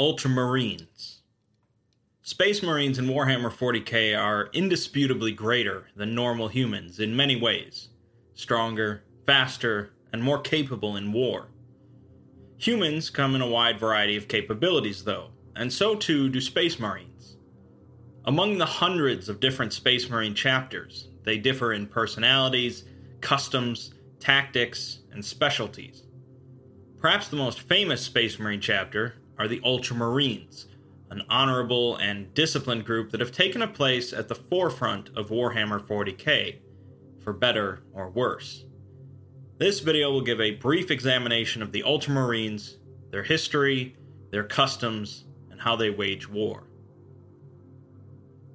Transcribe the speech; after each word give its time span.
Ultramarines. 0.00 1.18
Space 2.22 2.62
Marines 2.62 2.98
in 2.98 3.04
Warhammer 3.04 3.52
40k 3.52 4.18
are 4.18 4.48
indisputably 4.54 5.30
greater 5.30 5.88
than 5.94 6.14
normal 6.14 6.48
humans 6.48 6.98
in 6.98 7.14
many 7.14 7.36
ways 7.36 7.90
stronger, 8.32 9.02
faster, 9.26 9.90
and 10.10 10.22
more 10.22 10.40
capable 10.40 10.96
in 10.96 11.12
war. 11.12 11.48
Humans 12.56 13.10
come 13.10 13.34
in 13.34 13.42
a 13.42 13.46
wide 13.46 13.78
variety 13.78 14.16
of 14.16 14.26
capabilities, 14.26 15.04
though, 15.04 15.32
and 15.54 15.70
so 15.70 15.94
too 15.94 16.30
do 16.30 16.40
Space 16.40 16.80
Marines. 16.80 17.36
Among 18.24 18.56
the 18.56 18.64
hundreds 18.64 19.28
of 19.28 19.38
different 19.38 19.74
Space 19.74 20.08
Marine 20.08 20.34
chapters, 20.34 21.08
they 21.24 21.36
differ 21.36 21.74
in 21.74 21.86
personalities, 21.86 22.84
customs, 23.20 23.92
tactics, 24.18 25.00
and 25.12 25.22
specialties. 25.22 26.04
Perhaps 26.98 27.28
the 27.28 27.36
most 27.36 27.60
famous 27.60 28.00
Space 28.00 28.38
Marine 28.38 28.62
chapter 28.62 29.16
are 29.40 29.48
the 29.48 29.60
Ultramarines, 29.60 30.66
an 31.10 31.22
honorable 31.30 31.96
and 31.96 32.32
disciplined 32.34 32.84
group 32.84 33.10
that 33.10 33.20
have 33.20 33.32
taken 33.32 33.62
a 33.62 33.66
place 33.66 34.12
at 34.12 34.28
the 34.28 34.34
forefront 34.34 35.08
of 35.16 35.30
Warhammer 35.30 35.80
40k, 35.80 36.58
for 37.24 37.32
better 37.32 37.80
or 37.94 38.10
worse. 38.10 38.66
This 39.56 39.80
video 39.80 40.12
will 40.12 40.20
give 40.20 40.42
a 40.42 40.56
brief 40.56 40.90
examination 40.90 41.62
of 41.62 41.72
the 41.72 41.82
Ultramarines, 41.82 42.76
their 43.10 43.22
history, 43.22 43.96
their 44.30 44.44
customs, 44.44 45.24
and 45.50 45.58
how 45.58 45.74
they 45.74 45.88
wage 45.88 46.28
war. 46.28 46.64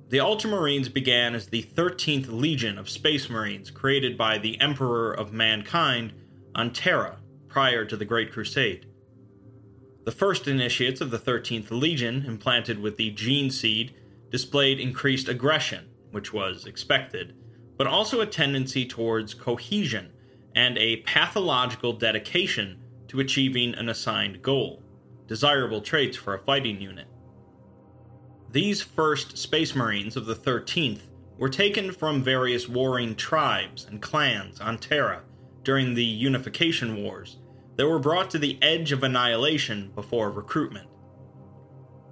The 0.10 0.20
Ultramarines 0.20 0.94
began 0.94 1.34
as 1.34 1.48
the 1.48 1.64
13th 1.64 2.28
Legion 2.30 2.78
of 2.78 2.92
Space 2.92 3.28
Marines 3.28 3.72
created 3.72 4.20
by 4.20 4.38
the 4.38 4.62
Emperor 4.62 5.14
of 5.14 5.34
Mankind 5.34 6.14
on 6.54 6.72
Terra 6.72 7.18
prior 7.48 7.86
to 7.86 7.98
the 7.98 8.06
Great 8.06 8.32
Crusade. 8.32 8.86
The 10.06 10.12
first 10.12 10.48
initiates 10.48 11.02
of 11.02 11.10
the 11.10 11.18
13th 11.18 11.72
Legion, 11.72 12.26
implanted 12.28 12.80
with 12.80 12.96
the 12.96 13.10
gene 13.10 13.50
seed, 13.50 13.96
displayed 14.30 14.80
increased 14.80 15.28
aggression, 15.28 15.90
which 16.12 16.32
was 16.32 16.68
expected, 16.68 17.36
but 17.76 17.88
also 17.88 18.22
a 18.22 18.28
tendency 18.28 18.86
towards 18.86 19.34
cohesion 19.34 20.12
and 20.56 20.78
a 20.78 20.98
pathological 20.98 21.92
dedication 21.92 22.78
to 23.08 23.20
achieving 23.20 23.74
an 23.74 23.90
assigned 23.90 24.44
goal, 24.44 24.84
desirable 25.28 25.82
traits 25.82 26.16
for 26.16 26.36
a 26.36 26.40
fighting 26.40 26.80
unit. 26.80 27.08
These 28.52 28.84
first 28.84 29.40
Space 29.40 29.76
Marines 29.76 30.16
of 30.16 30.28
the 30.28 30.36
13th 30.36 31.02
were 31.40 31.50
taken 31.50 31.92
from 31.92 32.22
various 32.22 32.70
warring 32.70 33.16
tribes 33.16 33.86
and 33.90 34.04
clans 34.04 34.62
on 34.62 34.78
Terra 34.78 35.24
during 35.64 35.96
the 35.96 36.06
Unification 36.06 37.04
Wars 37.04 37.38
that 37.76 37.88
were 37.88 38.00
brought 38.00 38.30
to 38.32 38.40
the 38.40 38.58
edge 38.62 38.92
of 38.92 39.04
annihilation 39.04 39.92
before 39.96 40.32
recruitment. 40.32 40.88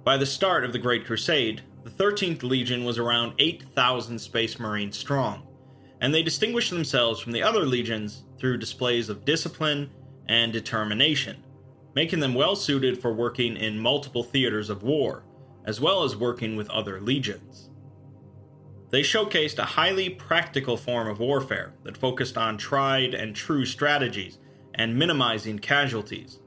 By 0.04 0.16
the 0.16 0.26
start 0.26 0.64
of 0.64 0.72
the 0.72 0.78
Great 0.78 1.06
Crusade, 1.06 1.62
the 1.84 1.90
13th 1.90 2.42
Legion 2.42 2.84
was 2.84 2.98
around 2.98 3.34
8,000 3.38 4.18
Space 4.18 4.58
Marines 4.58 4.98
strong, 4.98 5.46
and 6.00 6.12
they 6.12 6.22
distinguished 6.22 6.70
themselves 6.70 7.20
from 7.20 7.32
the 7.32 7.42
other 7.42 7.64
legions 7.64 8.24
through 8.38 8.58
displays 8.58 9.08
of 9.08 9.24
discipline 9.24 9.90
and 10.28 10.52
determination, 10.52 11.42
making 11.94 12.20
them 12.20 12.34
well 12.34 12.56
suited 12.56 13.00
for 13.00 13.12
working 13.12 13.56
in 13.56 13.78
multiple 13.78 14.22
theaters 14.22 14.68
of 14.68 14.82
war, 14.82 15.24
as 15.64 15.80
well 15.80 16.02
as 16.02 16.16
working 16.16 16.56
with 16.56 16.68
other 16.70 17.00
legions. 17.00 17.70
They 18.90 19.00
showcased 19.00 19.58
a 19.58 19.64
highly 19.64 20.10
practical 20.10 20.76
form 20.76 21.08
of 21.08 21.18
warfare 21.18 21.74
that 21.82 21.96
focused 21.96 22.36
on 22.36 22.58
tried 22.58 23.14
and 23.14 23.34
true 23.34 23.64
strategies 23.64 24.38
and 24.74 24.96
minimizing 24.96 25.58
casualties. 25.58 26.40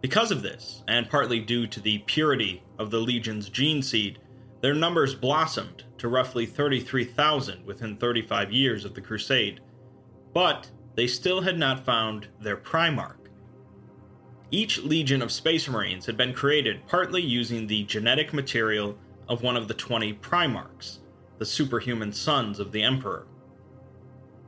Because 0.00 0.30
of 0.30 0.42
this, 0.42 0.82
and 0.88 1.08
partly 1.08 1.40
due 1.40 1.66
to 1.68 1.80
the 1.80 1.98
purity 1.98 2.62
of 2.78 2.90
the 2.90 2.98
Legion's 2.98 3.48
gene 3.48 3.82
seed, 3.82 4.18
their 4.60 4.74
numbers 4.74 5.14
blossomed 5.14 5.84
to 5.98 6.08
roughly 6.08 6.46
33,000 6.46 7.64
within 7.64 7.96
35 7.96 8.52
years 8.52 8.84
of 8.84 8.94
the 8.94 9.00
Crusade. 9.00 9.60
But 10.32 10.70
they 10.94 11.06
still 11.06 11.40
had 11.40 11.58
not 11.58 11.84
found 11.84 12.28
their 12.40 12.56
Primarch. 12.56 13.16
Each 14.50 14.78
Legion 14.78 15.22
of 15.22 15.32
Space 15.32 15.68
Marines 15.68 16.04
had 16.04 16.16
been 16.16 16.34
created 16.34 16.86
partly 16.86 17.22
using 17.22 17.66
the 17.66 17.84
genetic 17.84 18.32
material 18.32 18.98
of 19.28 19.42
one 19.42 19.56
of 19.56 19.66
the 19.66 19.74
20 19.74 20.14
Primarchs, 20.14 20.98
the 21.38 21.46
superhuman 21.46 22.12
sons 22.12 22.58
of 22.60 22.70
the 22.70 22.82
Emperor. 22.82 23.26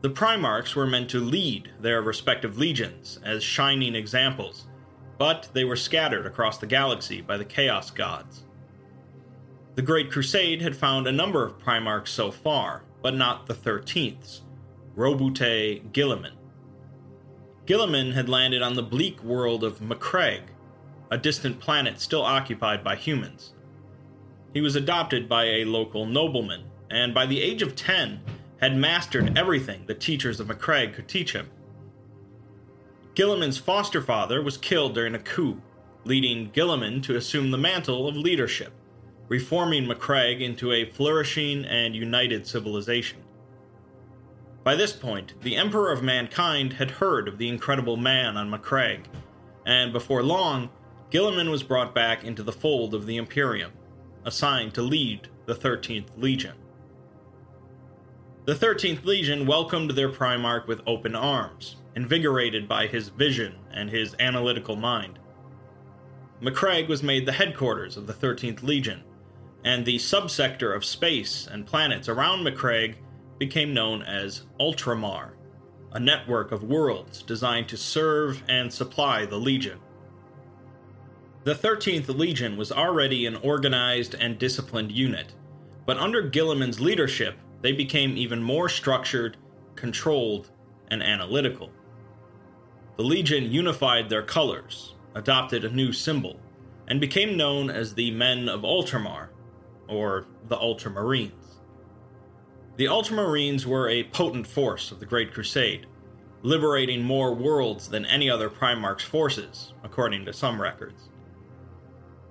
The 0.05 0.11
Primarchs 0.11 0.75
were 0.75 0.87
meant 0.87 1.09
to 1.13 1.19
lead 1.19 1.71
their 1.81 2.03
respective 2.03 2.59
legions 2.59 3.19
as 3.25 3.43
shining 3.43 3.95
examples, 3.95 4.67
but 5.17 5.49
they 5.55 5.65
were 5.65 5.77
scattered 5.77 6.27
across 6.27 6.59
the 6.59 6.67
galaxy 6.67 7.23
by 7.23 7.39
the 7.39 7.45
Chaos 7.47 7.91
Gods. 7.91 8.45
The 9.77 9.81
Great 9.81 10.11
Crusade 10.11 10.61
had 10.61 10.77
found 10.77 11.07
a 11.07 11.13
number 11.13 11.43
of 11.43 11.59
Primarchs 11.59 12.09
so 12.09 12.31
far, 12.31 12.83
but 13.01 13.15
not 13.15 13.47
the 13.47 13.55
13ths 13.55 14.43
Roboute 14.95 15.91
Guilliman. 15.93 16.35
Guilliman 17.65 18.13
had 18.13 18.29
landed 18.29 18.61
on 18.61 18.75
the 18.75 18.83
bleak 18.83 19.25
world 19.25 19.65
of 19.65 19.81
Macragge, 19.81 20.51
a 21.11 21.17
distant 21.17 21.61
planet 21.61 21.99
still 21.99 22.25
occupied 22.25 22.85
by 22.85 22.95
humans. 22.95 23.55
He 24.53 24.61
was 24.61 24.77
adopted 24.77 25.31
by 25.31 25.45
a 25.45 25.65
local 25.65 26.05
nobleman, 26.05 26.65
and 26.91 27.15
by 27.15 27.25
the 27.25 27.41
age 27.41 27.63
of 27.63 27.75
10, 27.75 28.21
had 28.65 28.79
mastered 28.79 29.37
everything 29.37 29.85
the 29.85 29.95
teachers 29.95 30.41
of 30.41 30.47
Macragge 30.47 30.95
could 30.95 31.07
teach 31.07 31.35
him. 31.35 31.51
Guilliman's 33.15 33.59
foster 33.59 34.01
father 34.01 34.41
was 34.41 34.57
killed 34.57 34.95
during 34.95 35.15
a 35.15 35.19
coup, 35.19 35.61
leading 36.05 36.51
Guilliman 36.51 37.03
to 37.03 37.15
assume 37.15 37.51
the 37.51 37.59
mantle 37.59 38.09
of 38.09 38.17
leadership, 38.17 38.73
reforming 39.29 39.85
Macragge 39.85 40.41
into 40.41 40.73
a 40.73 40.87
flourishing 40.87 41.67
and 41.67 41.95
united 41.95 42.47
civilization. 42.47 43.19
By 44.63 44.77
this 44.77 44.95
point, 44.95 45.35
the 45.43 45.57
Emperor 45.57 45.93
of 45.93 46.03
Mankind 46.03 46.73
had 46.73 46.93
heard 46.93 47.29
of 47.29 47.37
the 47.37 47.51
incredible 47.51 47.99
man 47.99 48.39
on 48.39 48.51
Macragge, 48.51 49.05
and 49.67 49.93
before 49.93 50.23
long, 50.23 50.71
Guilliman 51.11 51.51
was 51.51 51.63
brought 51.63 51.95
back 51.95 52.25
into 52.25 52.43
the 52.43 52.51
fold 52.51 52.95
of 52.95 53.05
the 53.05 53.19
Imperium, 53.19 53.73
assigned 54.25 54.73
to 54.73 54.81
lead 54.81 55.29
the 55.45 55.55
13th 55.55 56.09
Legion. 56.17 56.55
The 58.47 58.55
13th 58.55 59.07
Legion 59.07 59.47
welcomed 59.47 59.93
their 59.93 60.11
Primarch 60.11 60.67
with 60.67 60.83
open 60.87 61.15
arms, 61.15 61.77
invigorated 61.97 62.69
by 62.69 62.87
his 62.87 63.09
vision 63.09 63.55
and 63.73 63.89
his 63.89 64.15
analytical 64.21 64.77
mind. 64.77 65.19
Macragge 66.43 66.87
was 66.87 67.03
made 67.03 67.25
the 67.25 67.33
headquarters 67.33 67.97
of 67.97 68.07
the 68.07 68.13
13th 68.13 68.63
Legion, 68.63 69.03
and 69.65 69.87
the 69.87 69.97
subsector 69.97 70.77
of 70.77 70.85
space 70.85 71.49
and 71.51 71.67
planets 71.67 72.07
around 72.07 72.45
Macragge 72.45 72.97
became 73.39 73.73
known 73.73 74.03
as 74.03 74.43
Ultramar, 74.61 75.31
a 75.93 76.01
network 76.01 76.53
of 76.53 76.65
worlds 76.65 77.23
designed 77.23 77.71
to 77.71 77.79
serve 77.79 78.43
and 78.47 78.71
supply 78.71 79.25
the 79.25 79.39
Legion. 79.39 79.79
The 81.45 81.55
13th 81.55 82.09
Legion 82.09 82.59
was 82.59 82.71
already 82.71 83.25
an 83.25 83.37
organized 83.37 84.15
and 84.15 84.39
disciplined 84.39 84.93
unit, 84.93 85.33
but 85.87 85.97
under 85.97 86.23
Guilliman's 86.29 86.79
leadership, 86.79 87.37
they 87.65 87.73
became 87.73 88.15
even 88.19 88.43
more 88.43 88.69
structured, 88.69 89.39
controlled, 89.75 90.51
and 90.89 91.03
analytical. 91.03 91.71
The 92.99 93.05
Legion 93.05 93.51
unified 93.51 94.11
their 94.11 94.23
colors, 94.23 94.97
adopted 95.15 95.65
a 95.65 95.71
new 95.71 95.91
symbol, 95.91 96.39
and 96.89 97.01
became 97.01 97.39
known 97.39 97.71
as 97.71 97.95
the 97.95 98.11
Men 98.11 98.51
of 98.51 98.65
Ultramar, 98.65 99.29
or 99.89 100.27
the 100.47 100.59
Ultramarines. 100.59 101.63
The 102.77 102.85
Ultramarines 102.85 103.65
were 103.65 103.89
a 103.89 104.05
potent 104.05 104.47
force 104.47 104.93
of 104.93 105.01
the 105.01 105.07
Great 105.07 105.33
Crusade, 105.33 105.87
liberating 106.43 107.03
more 107.03 107.35
worlds 107.35 107.89
than 107.89 108.05
any 108.05 108.29
other 108.29 108.51
Primarch's 108.51 109.05
forces, 109.05 109.73
according 109.83 110.27
to 110.27 110.35
some 110.35 110.61
records. 110.61 111.09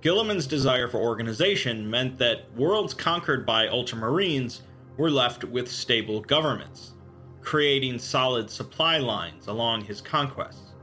Guilliman's 0.01 0.45
desire 0.45 0.87
for 0.87 0.99
organization 0.99 1.89
meant 1.89 2.19
that 2.19 2.53
worlds 2.55 2.93
conquered 2.93 3.47
by 3.47 3.65
Ultramarines 3.65 4.61
were 4.97 5.11
left 5.11 5.43
with 5.43 5.71
stable 5.71 6.21
governments, 6.21 6.93
creating 7.41 7.99
solid 7.99 8.49
supply 8.49 8.97
lines 8.97 9.47
along 9.47 9.85
his 9.85 10.01
conquests. 10.01 10.73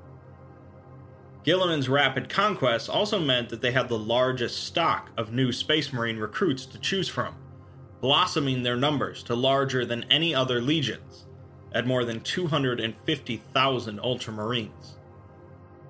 Guilliman's 1.43 1.89
rapid 1.89 2.29
conquests 2.29 2.89
also 2.89 3.19
meant 3.19 3.49
that 3.49 3.63
they 3.63 3.73
had 3.73 3.89
the 3.89 3.99
largest 3.99 4.65
stock 4.65 5.11
of 5.17 5.33
new 5.33 5.53
Space 5.53 5.93
Marine 5.93 6.19
recruits 6.19 6.67
to 6.67 6.79
choose 6.79 7.09
from, 7.09 7.35
blossoming 8.01 8.63
their 8.63 8.77
numbers 8.77 9.23
to 9.23 9.35
larger 9.35 9.87
than 9.87 10.05
any 10.11 10.35
other 10.35 10.61
legions, 10.61 11.27
at 11.73 11.87
more 11.87 12.05
than 12.05 12.21
250,000 12.21 14.01
Ultramarines. 14.01 14.95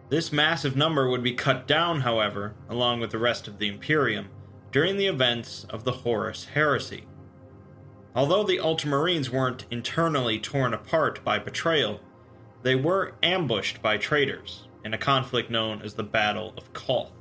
This 0.08 0.32
massive 0.32 0.76
number 0.76 1.08
would 1.08 1.22
be 1.22 1.34
cut 1.34 1.66
down, 1.66 2.00
however, 2.00 2.54
along 2.68 3.00
with 3.00 3.10
the 3.10 3.18
rest 3.18 3.48
of 3.48 3.58
the 3.58 3.68
Imperium, 3.68 4.28
during 4.72 4.96
the 4.96 5.06
events 5.06 5.64
of 5.70 5.84
the 5.84 5.92
Horus 5.92 6.46
Heresy. 6.46 7.06
Although 8.14 8.44
the 8.44 8.58
Ultramarines 8.58 9.28
weren't 9.28 9.66
internally 9.70 10.40
torn 10.40 10.74
apart 10.74 11.24
by 11.24 11.38
betrayal, 11.38 12.00
they 12.62 12.74
were 12.74 13.14
ambushed 13.22 13.80
by 13.80 13.98
traitors 13.98 14.66
in 14.84 14.92
a 14.92 14.98
conflict 14.98 15.50
known 15.50 15.80
as 15.82 15.94
the 15.94 16.02
Battle 16.02 16.52
of 16.56 16.72
Calth. 16.72 17.12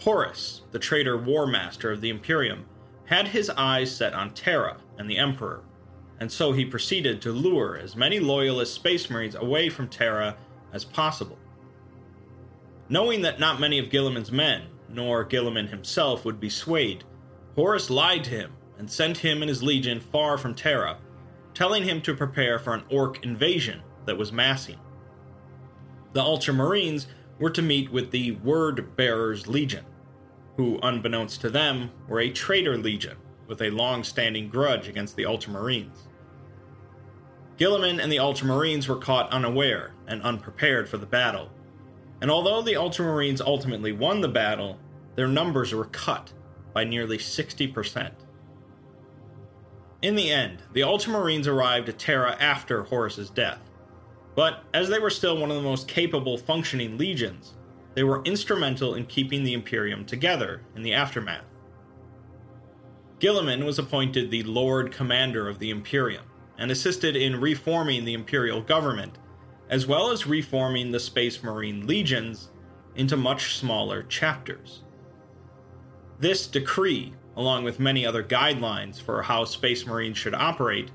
Horus, 0.00 0.62
the 0.70 0.78
traitor 0.78 1.16
war 1.16 1.46
master 1.46 1.90
of 1.90 2.00
the 2.00 2.10
Imperium, 2.10 2.66
had 3.06 3.28
his 3.28 3.48
eyes 3.50 3.94
set 3.94 4.12
on 4.14 4.34
Terra 4.34 4.78
and 4.98 5.08
the 5.08 5.18
Emperor, 5.18 5.62
and 6.20 6.30
so 6.30 6.52
he 6.52 6.64
proceeded 6.64 7.22
to 7.22 7.32
lure 7.32 7.76
as 7.76 7.96
many 7.96 8.20
loyalist 8.20 8.74
space 8.74 9.08
marines 9.08 9.34
away 9.34 9.68
from 9.68 9.88
Terra 9.88 10.36
as 10.72 10.84
possible. 10.84 11.38
Knowing 12.88 13.22
that 13.22 13.40
not 13.40 13.60
many 13.60 13.78
of 13.78 13.90
Guilliman's 13.90 14.30
men, 14.30 14.64
nor 14.88 15.24
Guilliman 15.24 15.68
himself, 15.68 16.24
would 16.24 16.38
be 16.38 16.50
swayed, 16.50 17.04
Horus 17.54 17.88
lied 17.88 18.24
to 18.24 18.30
him 18.30 18.52
and 18.82 18.90
sent 18.90 19.18
him 19.18 19.42
and 19.42 19.48
his 19.48 19.62
legion 19.62 20.00
far 20.00 20.36
from 20.36 20.56
Terra, 20.56 20.98
telling 21.54 21.84
him 21.84 22.02
to 22.02 22.16
prepare 22.16 22.58
for 22.58 22.74
an 22.74 22.82
orc 22.90 23.24
invasion 23.24 23.80
that 24.06 24.18
was 24.18 24.32
massing. 24.32 24.76
The 26.14 26.20
Ultramarines 26.20 27.06
were 27.38 27.50
to 27.50 27.62
meet 27.62 27.92
with 27.92 28.10
the 28.10 28.32
Word 28.32 28.96
Bearers 28.96 29.46
Legion, 29.46 29.84
who, 30.56 30.80
unbeknownst 30.82 31.40
to 31.42 31.48
them, 31.48 31.92
were 32.08 32.18
a 32.18 32.32
traitor 32.32 32.76
legion 32.76 33.16
with 33.46 33.62
a 33.62 33.70
long 33.70 34.02
standing 34.02 34.48
grudge 34.48 34.88
against 34.88 35.14
the 35.14 35.26
Ultramarines. 35.26 36.08
Guilliman 37.58 38.02
and 38.02 38.10
the 38.10 38.16
Ultramarines 38.16 38.88
were 38.88 38.96
caught 38.96 39.30
unaware 39.30 39.94
and 40.08 40.20
unprepared 40.22 40.88
for 40.88 40.96
the 40.96 41.06
battle, 41.06 41.50
and 42.20 42.32
although 42.32 42.62
the 42.62 42.74
Ultramarines 42.74 43.40
ultimately 43.40 43.92
won 43.92 44.22
the 44.22 44.28
battle, 44.28 44.80
their 45.14 45.28
numbers 45.28 45.72
were 45.72 45.84
cut 45.84 46.32
by 46.74 46.82
nearly 46.82 47.18
60%. 47.18 48.10
In 50.02 50.16
the 50.16 50.30
end, 50.30 50.62
the 50.72 50.80
Ultramarines 50.80 51.46
arrived 51.46 51.88
at 51.88 51.98
Terra 51.98 52.36
after 52.40 52.82
Horus's 52.82 53.30
death, 53.30 53.60
but 54.34 54.64
as 54.74 54.88
they 54.88 54.98
were 54.98 55.10
still 55.10 55.36
one 55.36 55.50
of 55.50 55.56
the 55.56 55.62
most 55.62 55.88
capable 55.88 56.36
functioning 56.36 56.98
legions, 56.98 57.54
they 57.94 58.02
were 58.02 58.22
instrumental 58.24 58.94
in 58.94 59.06
keeping 59.06 59.44
the 59.44 59.52
Imperium 59.52 60.04
together 60.04 60.62
in 60.74 60.82
the 60.82 60.92
aftermath. 60.92 61.44
Guilliman 63.20 63.64
was 63.64 63.78
appointed 63.78 64.30
the 64.30 64.42
Lord 64.42 64.90
Commander 64.90 65.48
of 65.48 65.60
the 65.60 65.70
Imperium, 65.70 66.24
and 66.58 66.70
assisted 66.70 67.16
in 67.16 67.40
reforming 67.40 68.04
the 68.04 68.14
imperial 68.14 68.60
government, 68.60 69.18
as 69.68 69.86
well 69.86 70.10
as 70.10 70.26
reforming 70.26 70.90
the 70.90 71.00
Space 71.00 71.42
Marine 71.42 71.86
legions 71.86 72.50
into 72.94 73.16
much 73.16 73.56
smaller 73.56 74.02
chapters. 74.04 74.82
This 76.18 76.46
decree, 76.46 77.14
along 77.36 77.64
with 77.64 77.80
many 77.80 78.04
other 78.06 78.22
guidelines 78.22 79.00
for 79.00 79.22
how 79.22 79.44
Space 79.44 79.86
Marines 79.86 80.18
should 80.18 80.34
operate, 80.34 80.90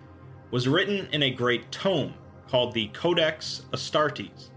was 0.52 0.68
written 0.68 1.08
in 1.12 1.24
a 1.24 1.32
great 1.32 1.72
tome 1.72 2.14
called 2.48 2.74
the 2.74 2.88
Codex 2.90 3.66
Astartes. 3.74 4.50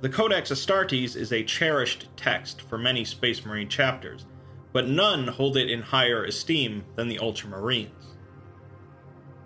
The 0.00 0.08
Codex 0.08 0.50
Astartes 0.50 1.16
is 1.16 1.32
a 1.32 1.42
cherished 1.42 2.08
text 2.16 2.60
for 2.62 2.78
many 2.78 3.04
Space 3.04 3.44
Marine 3.44 3.68
chapters, 3.68 4.26
but 4.72 4.88
none 4.88 5.26
hold 5.26 5.56
it 5.56 5.70
in 5.70 5.80
higher 5.80 6.24
esteem 6.24 6.84
than 6.96 7.08
the 7.08 7.18
Ultramarines. 7.18 7.90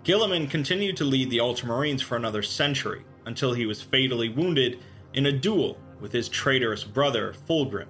Guilliman 0.03 0.49
continued 0.49 0.97
to 0.97 1.05
lead 1.05 1.29
the 1.29 1.37
Ultramarines 1.37 2.01
for 2.01 2.15
another 2.15 2.43
century, 2.43 3.03
until 3.25 3.53
he 3.53 3.65
was 3.65 3.81
fatally 3.81 4.29
wounded 4.29 4.79
in 5.13 5.27
a 5.27 5.31
duel 5.31 5.77
with 5.99 6.11
his 6.11 6.27
traitorous 6.27 6.83
brother, 6.83 7.33
Fulgrim. 7.47 7.87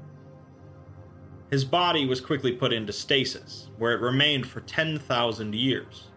His 1.52 1.66
body 1.66 2.06
was 2.06 2.22
quickly 2.22 2.54
put 2.54 2.72
into 2.72 2.94
stasis, 2.94 3.68
where 3.78 3.92
it 3.92 4.00
remained 4.00 4.48
for 4.48 4.62
10,000 4.62 5.54
years. 5.54 6.08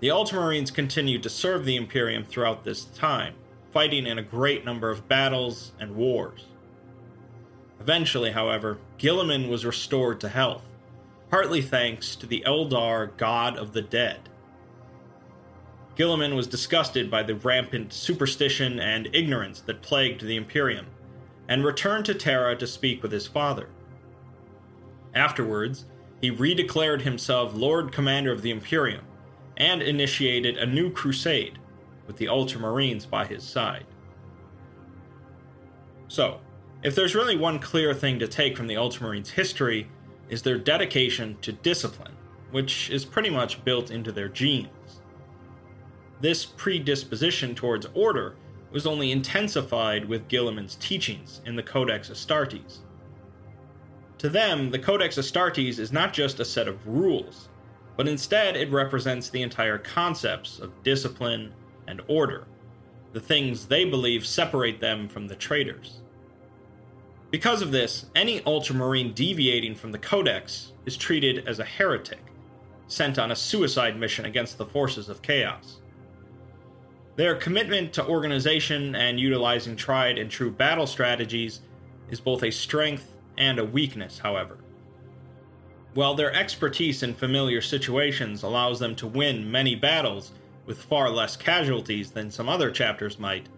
The 0.00 0.08
Ultramarines 0.08 0.72
continued 0.72 1.22
to 1.22 1.28
serve 1.28 1.66
the 1.66 1.76
Imperium 1.76 2.24
throughout 2.24 2.64
this 2.64 2.86
time, 2.86 3.34
fighting 3.72 4.06
in 4.06 4.18
a 4.18 4.22
great 4.22 4.64
number 4.64 4.90
of 4.90 5.06
battles 5.06 5.72
and 5.78 5.94
wars. 5.94 6.46
Eventually, 7.78 8.30
however, 8.30 8.78
Guilliman 8.98 9.50
was 9.50 9.66
restored 9.66 10.18
to 10.20 10.30
health, 10.30 10.64
partly 11.28 11.60
thanks 11.60 12.16
to 12.16 12.26
the 12.26 12.42
Eldar 12.46 13.14
god 13.18 13.58
of 13.58 13.74
the 13.74 13.82
dead. 13.82 14.30
Guilliman 15.94 16.34
was 16.34 16.46
disgusted 16.46 17.10
by 17.10 17.22
the 17.22 17.34
rampant 17.34 17.92
superstition 17.92 18.80
and 18.80 19.14
ignorance 19.14 19.60
that 19.60 19.82
plagued 19.82 20.22
the 20.22 20.36
Imperium, 20.36 20.86
and 21.46 21.66
returned 21.66 22.06
to 22.06 22.14
Terra 22.14 22.56
to 22.56 22.66
speak 22.66 23.02
with 23.02 23.12
his 23.12 23.26
father. 23.26 23.68
Afterwards, 25.14 25.86
he 26.20 26.30
redeclared 26.30 27.02
himself 27.02 27.54
Lord 27.54 27.92
Commander 27.92 28.32
of 28.32 28.42
the 28.42 28.50
Imperium, 28.50 29.04
and 29.56 29.82
initiated 29.82 30.56
a 30.56 30.66
new 30.66 30.90
crusade, 30.90 31.58
with 32.06 32.16
the 32.16 32.26
Ultramarines 32.26 33.08
by 33.08 33.26
his 33.26 33.44
side. 33.44 33.86
So, 36.08 36.40
if 36.82 36.94
there's 36.94 37.14
really 37.14 37.36
one 37.36 37.58
clear 37.58 37.92
thing 37.94 38.18
to 38.18 38.26
take 38.26 38.56
from 38.56 38.66
the 38.66 38.74
Ultramarines' 38.74 39.28
history, 39.28 39.88
is 40.28 40.42
their 40.42 40.58
dedication 40.58 41.36
to 41.42 41.52
discipline, 41.52 42.16
which 42.52 42.88
is 42.90 43.04
pretty 43.04 43.30
much 43.30 43.64
built 43.64 43.90
into 43.90 44.12
their 44.12 44.28
genes. 44.28 45.02
This 46.20 46.44
predisposition 46.46 47.54
towards 47.54 47.86
order 47.94 48.36
was 48.70 48.86
only 48.86 49.10
intensified 49.10 50.04
with 50.04 50.28
Guilliman's 50.28 50.76
teachings 50.76 51.40
in 51.44 51.56
the 51.56 51.62
Codex 51.62 52.08
Astartes. 52.10 52.78
To 54.20 54.28
them, 54.28 54.70
the 54.70 54.78
Codex 54.78 55.16
Astartes 55.16 55.78
is 55.78 55.92
not 55.92 56.12
just 56.12 56.40
a 56.40 56.44
set 56.44 56.68
of 56.68 56.86
rules, 56.86 57.48
but 57.96 58.06
instead 58.06 58.54
it 58.54 58.70
represents 58.70 59.30
the 59.30 59.40
entire 59.40 59.78
concepts 59.78 60.58
of 60.58 60.82
discipline 60.82 61.54
and 61.88 62.02
order, 62.06 62.46
the 63.14 63.20
things 63.20 63.64
they 63.64 63.86
believe 63.86 64.26
separate 64.26 64.78
them 64.78 65.08
from 65.08 65.26
the 65.26 65.36
traitors. 65.36 66.02
Because 67.30 67.62
of 67.62 67.72
this, 67.72 68.10
any 68.14 68.44
ultramarine 68.44 69.14
deviating 69.14 69.74
from 69.74 69.90
the 69.90 69.98
Codex 69.98 70.74
is 70.84 70.98
treated 70.98 71.48
as 71.48 71.58
a 71.58 71.64
heretic, 71.64 72.20
sent 72.88 73.18
on 73.18 73.30
a 73.30 73.36
suicide 73.36 73.98
mission 73.98 74.26
against 74.26 74.58
the 74.58 74.66
forces 74.66 75.08
of 75.08 75.22
chaos. 75.22 75.80
Their 77.16 77.36
commitment 77.36 77.94
to 77.94 78.06
organization 78.06 78.94
and 78.96 79.18
utilizing 79.18 79.76
tried 79.76 80.18
and 80.18 80.30
true 80.30 80.50
battle 80.50 80.86
strategies 80.86 81.62
is 82.10 82.20
both 82.20 82.42
a 82.42 82.50
strength 82.50 83.14
and 83.40 83.58
a 83.58 83.64
weakness, 83.64 84.18
however. 84.18 84.58
While 85.94 86.14
their 86.14 86.32
expertise 86.32 87.02
in 87.02 87.14
familiar 87.14 87.60
situations 87.60 88.44
allows 88.44 88.78
them 88.78 88.94
to 88.96 89.08
win 89.08 89.50
many 89.50 89.74
battles 89.74 90.30
with 90.66 90.80
far 90.82 91.10
less 91.10 91.36
casualties 91.36 92.12
than 92.12 92.30
some 92.30 92.48
other 92.48 92.70
chapters 92.70 93.18
might, 93.18 93.48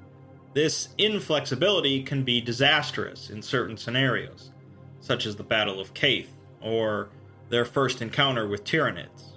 this 0.54 0.88
inflexibility 0.96 2.02
can 2.02 2.22
be 2.22 2.40
disastrous 2.40 3.28
in 3.28 3.42
certain 3.42 3.76
scenarios, 3.76 4.50
such 5.00 5.26
as 5.26 5.36
the 5.36 5.42
Battle 5.42 5.80
of 5.80 5.92
Calth 5.92 6.32
or 6.62 7.10
their 7.50 7.64
first 7.64 8.00
encounter 8.00 8.46
with 8.46 8.64
Tyranids. 8.64 9.32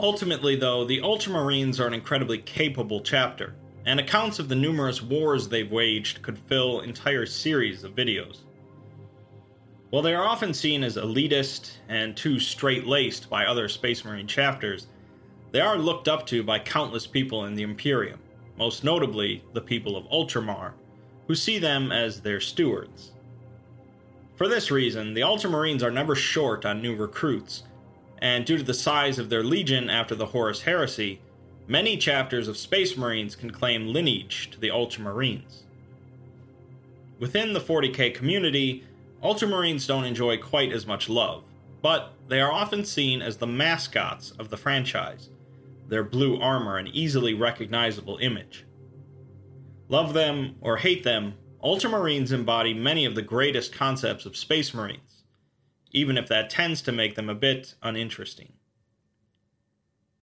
Ultimately, 0.00 0.54
though, 0.56 0.84
the 0.84 1.00
Ultramarines 1.00 1.80
are 1.80 1.86
an 1.86 1.94
incredibly 1.94 2.38
capable 2.38 3.00
chapter, 3.00 3.54
and 3.86 3.98
accounts 3.98 4.38
of 4.38 4.48
the 4.48 4.54
numerous 4.54 5.02
wars 5.02 5.48
they've 5.48 5.70
waged 5.70 6.20
could 6.20 6.38
fill 6.38 6.80
entire 6.80 7.26
series 7.26 7.84
of 7.84 7.94
videos. 7.94 8.40
While 9.90 10.02
they 10.02 10.14
are 10.14 10.26
often 10.26 10.52
seen 10.52 10.84
as 10.84 10.96
elitist 10.96 11.72
and 11.88 12.14
too 12.14 12.38
straight 12.38 12.86
laced 12.86 13.30
by 13.30 13.46
other 13.46 13.68
Space 13.68 14.04
Marine 14.04 14.26
chapters, 14.26 14.86
they 15.50 15.60
are 15.60 15.78
looked 15.78 16.08
up 16.08 16.26
to 16.26 16.42
by 16.42 16.58
countless 16.58 17.06
people 17.06 17.46
in 17.46 17.54
the 17.54 17.62
Imperium, 17.62 18.18
most 18.58 18.84
notably 18.84 19.42
the 19.54 19.62
people 19.62 19.96
of 19.96 20.04
Ultramar, 20.10 20.72
who 21.26 21.34
see 21.34 21.58
them 21.58 21.90
as 21.90 22.20
their 22.20 22.38
stewards. 22.38 23.12
For 24.36 24.46
this 24.46 24.70
reason, 24.70 25.14
the 25.14 25.22
Ultramarines 25.22 25.82
are 25.82 25.90
never 25.90 26.14
short 26.14 26.66
on 26.66 26.82
new 26.82 26.94
recruits, 26.94 27.62
and 28.18 28.44
due 28.44 28.58
to 28.58 28.62
the 28.62 28.74
size 28.74 29.18
of 29.18 29.30
their 29.30 29.42
legion 29.42 29.88
after 29.88 30.14
the 30.14 30.26
Horus 30.26 30.62
Heresy, 30.62 31.20
many 31.66 31.96
chapters 31.96 32.46
of 32.46 32.58
Space 32.58 32.96
Marines 32.98 33.34
can 33.34 33.50
claim 33.50 33.88
lineage 33.88 34.50
to 34.50 34.60
the 34.60 34.68
Ultramarines. 34.68 35.62
Within 37.18 37.54
the 37.54 37.60
40k 37.60 38.14
community, 38.14 38.84
Ultramarines 39.22 39.86
don't 39.86 40.04
enjoy 40.04 40.38
quite 40.38 40.72
as 40.72 40.86
much 40.86 41.08
love, 41.08 41.44
but 41.82 42.12
they 42.28 42.40
are 42.40 42.52
often 42.52 42.84
seen 42.84 43.22
as 43.22 43.36
the 43.36 43.46
mascots 43.46 44.32
of 44.32 44.50
the 44.50 44.56
franchise, 44.56 45.30
their 45.88 46.04
blue 46.04 46.40
armor 46.40 46.76
an 46.76 46.86
easily 46.88 47.34
recognizable 47.34 48.18
image. 48.18 48.64
Love 49.88 50.12
them 50.12 50.56
or 50.60 50.76
hate 50.76 51.02
them, 51.02 51.34
Ultramarines 51.64 52.32
embody 52.32 52.74
many 52.74 53.04
of 53.04 53.14
the 53.14 53.22
greatest 53.22 53.72
concepts 53.72 54.26
of 54.26 54.36
Space 54.36 54.72
Marines 54.72 55.08
even 55.92 56.18
if 56.18 56.28
that 56.28 56.50
tends 56.50 56.82
to 56.82 56.92
make 56.92 57.14
them 57.14 57.28
a 57.28 57.34
bit 57.34 57.74
uninteresting. 57.82 58.52